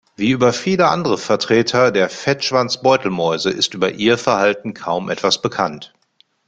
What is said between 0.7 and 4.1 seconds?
andere Vertreter der Fettschwanz-Beutelmäuse ist über